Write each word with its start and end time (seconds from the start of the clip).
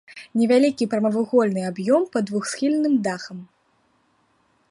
Невялікі 0.39 0.87
прамавугольны 0.93 1.61
аб'ём 1.71 2.01
пад 2.15 2.23
двухсхільным 2.31 2.93
дахам. 3.09 3.47